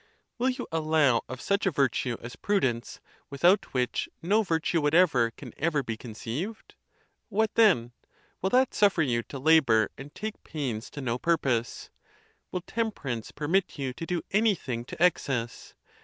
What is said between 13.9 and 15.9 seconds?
to do anything to excess?